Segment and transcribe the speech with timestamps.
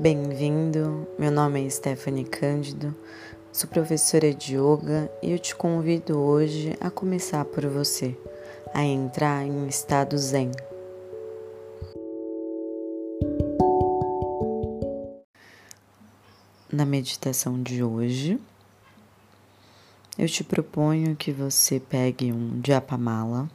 [0.00, 2.96] Bem-vindo, meu nome é Stephanie Cândido,
[3.52, 8.16] sou professora de yoga e eu te convido hoje a começar por você,
[8.72, 10.52] a entrar em um estado zen.
[16.72, 18.40] Na meditação de hoje,
[20.18, 23.50] eu te proponho que você pegue um Japamala.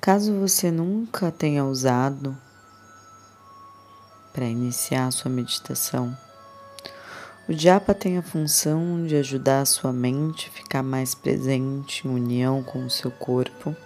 [0.00, 2.34] Caso você nunca tenha usado
[4.32, 6.16] para iniciar sua meditação.
[7.48, 12.10] O japa tem a função de ajudar a sua mente a ficar mais presente em
[12.10, 13.76] união com o seu corpo,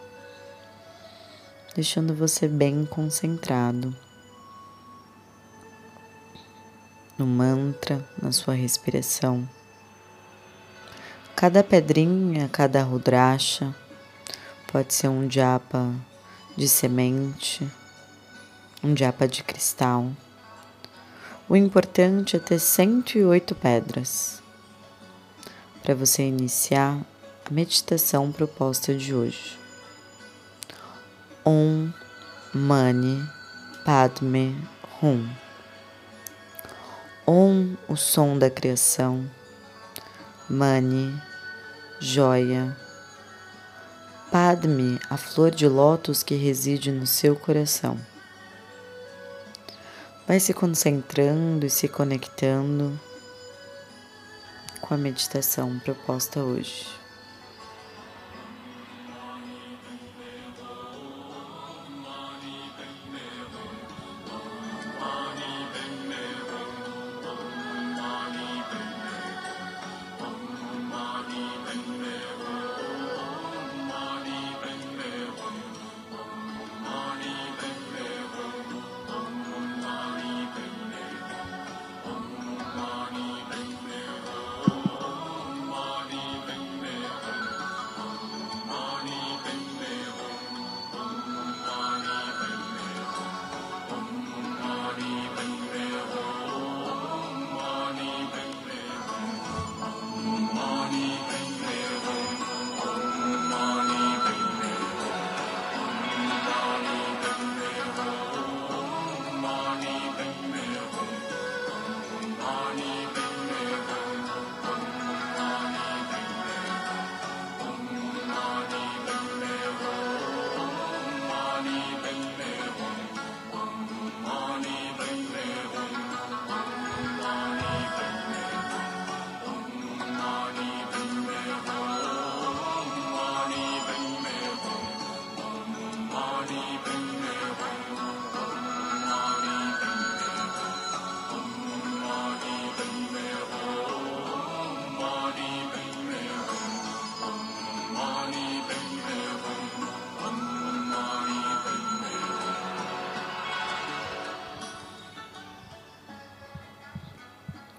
[1.74, 3.96] deixando você bem concentrado
[7.18, 9.48] no mantra, na sua respiração.
[11.34, 13.74] Cada pedrinha, cada rudrasha
[14.70, 15.94] pode ser um japa
[16.56, 17.66] de semente,
[18.84, 20.10] um japa de cristal
[21.48, 24.42] o importante é ter 108 pedras
[25.82, 27.00] para você iniciar
[27.48, 29.58] a meditação proposta de hoje.
[31.44, 31.92] Om
[32.52, 33.22] Mani
[33.84, 34.56] Padme
[35.02, 35.28] Hum.
[37.26, 39.30] Om, o som da criação.
[40.48, 41.14] Mani,
[42.00, 42.74] joia.
[44.32, 47.98] Padme, a flor de lótus que reside no seu coração.
[50.26, 52.98] Vai se concentrando e se conectando
[54.80, 56.84] com a meditação proposta hoje.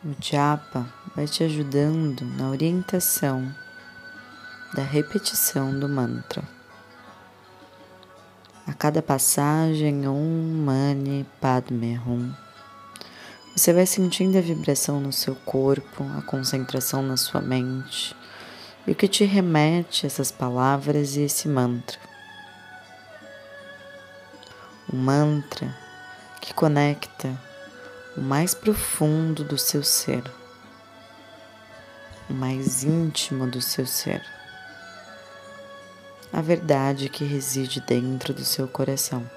[0.07, 3.53] O japa vai te ajudando na orientação
[4.73, 6.41] da repetição do mantra.
[8.66, 12.34] A cada passagem, Om Mani Padme Hum,
[13.53, 18.16] você vai sentindo a vibração no seu corpo, a concentração na sua mente
[18.88, 22.00] e o que te remete a essas palavras e esse mantra.
[24.94, 25.75] Um mantra
[26.39, 27.38] que conecta
[28.18, 30.24] o mais profundo do seu ser,
[32.28, 34.26] o mais íntimo do seu ser,
[36.34, 39.37] a verdade que reside dentro do seu coração.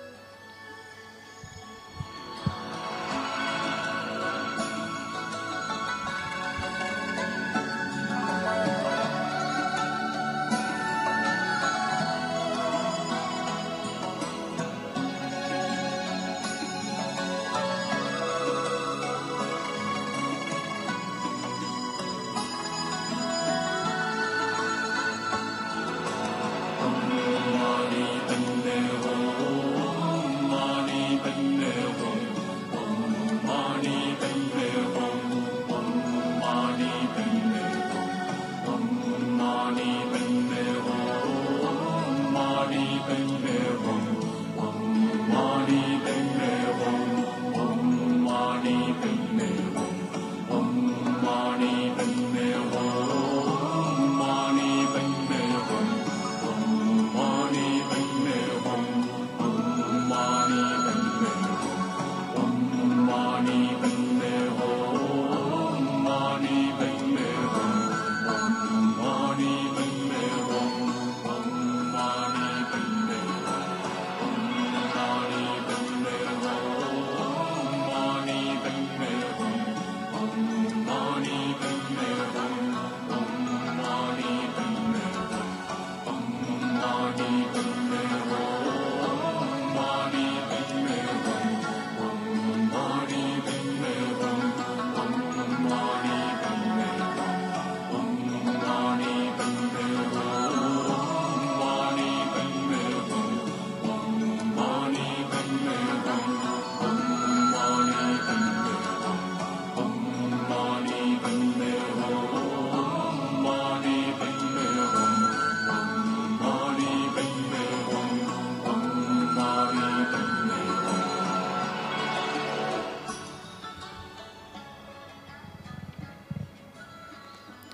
[49.03, 49.70] Amen.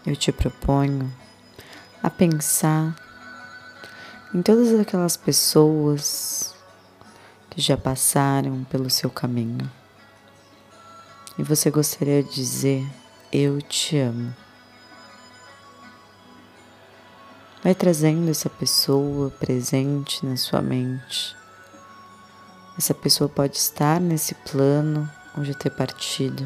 [0.07, 1.13] Eu te proponho
[2.01, 2.95] a pensar
[4.33, 6.55] em todas aquelas pessoas
[7.51, 9.69] que já passaram pelo seu caminho.
[11.37, 12.87] E você gostaria de dizer:
[13.33, 14.33] Eu te amo.
[17.65, 21.35] Vai trazendo essa pessoa presente na sua mente.
[22.79, 26.45] Essa pessoa pode estar nesse plano ou já ter partido.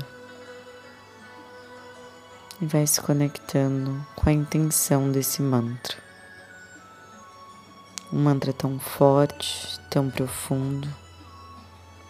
[2.61, 5.97] E vai se conectando com a intenção desse mantra.
[8.13, 10.89] Um mantra tão forte, tão profundo,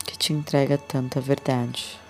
[0.04, 2.00] que te entrega tanta verdade.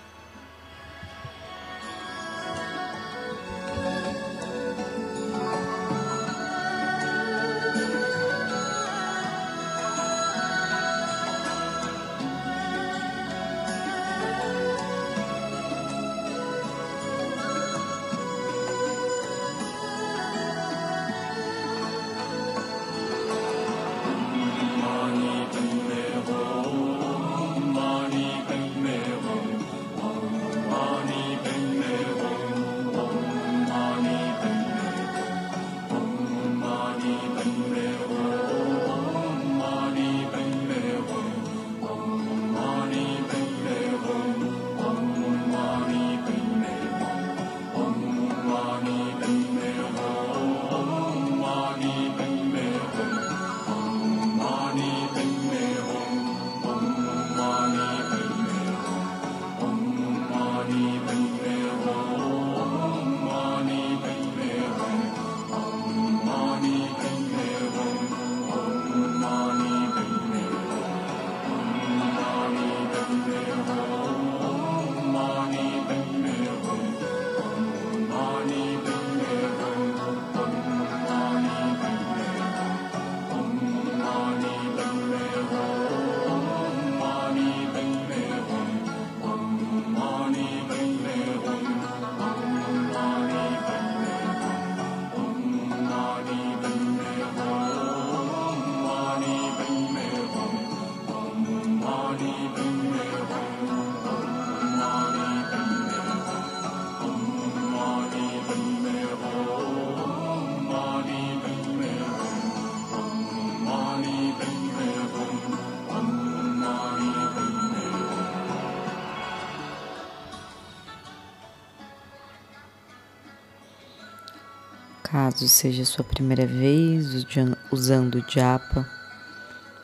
[125.11, 127.27] Caso seja sua primeira vez
[127.69, 128.89] usando o japa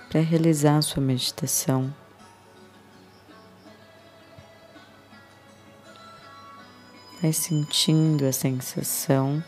[0.08, 1.94] para realizar sua meditação,
[7.22, 9.44] vai sentindo a sensação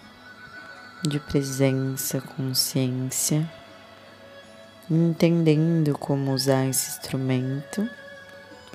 [1.07, 3.49] de presença, consciência,
[4.91, 7.89] entendendo como usar esse instrumento,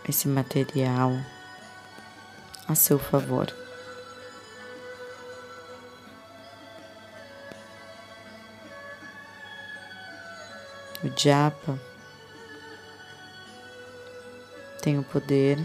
[0.09, 1.13] esse material
[2.67, 3.64] a seu favor.
[11.17, 11.79] Japa
[14.83, 15.59] tem o poder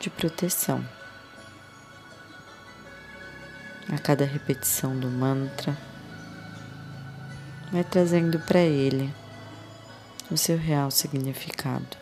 [0.00, 0.84] de proteção.
[3.92, 5.76] A cada repetição do mantra,
[7.70, 9.14] vai trazendo para ele
[10.28, 12.01] o seu real significado.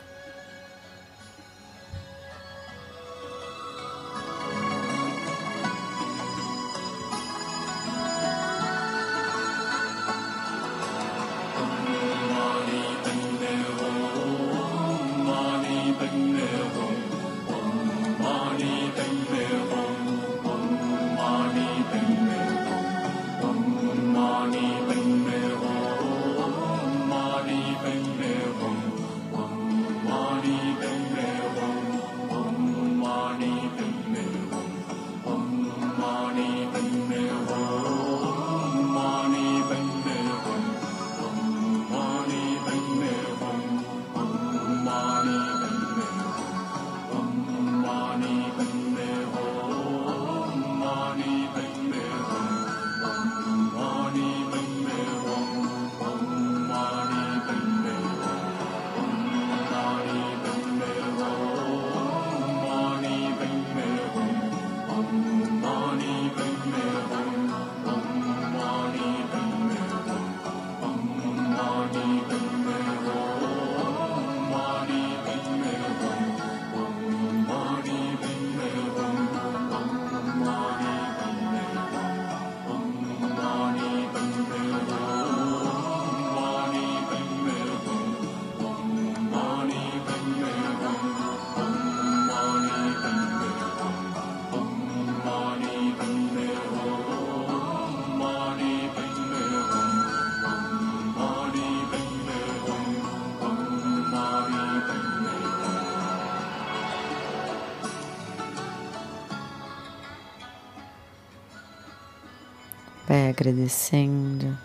[113.10, 114.56] Vai agradecendo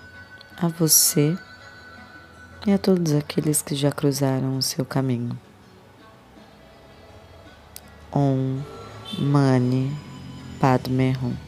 [0.55, 1.35] a você
[2.63, 5.35] e a todos aqueles que já cruzaram o seu caminho.
[8.13, 8.61] Om
[9.17, 9.91] Mani
[10.59, 11.44] Padme Hum.